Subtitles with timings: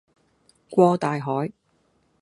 [0.71, 1.53] 過大海